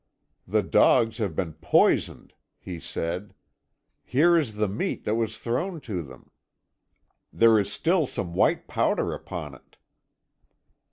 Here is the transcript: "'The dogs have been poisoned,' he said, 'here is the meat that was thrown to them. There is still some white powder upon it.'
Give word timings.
"'The 0.47 0.63
dogs 0.63 1.19
have 1.19 1.35
been 1.35 1.53
poisoned,' 1.53 2.33
he 2.57 2.79
said, 2.79 3.35
'here 4.03 4.35
is 4.35 4.55
the 4.55 4.67
meat 4.67 5.03
that 5.03 5.13
was 5.13 5.37
thrown 5.37 5.79
to 5.79 6.01
them. 6.01 6.31
There 7.31 7.59
is 7.59 7.71
still 7.71 8.07
some 8.07 8.33
white 8.33 8.67
powder 8.67 9.13
upon 9.13 9.53
it.' 9.53 9.77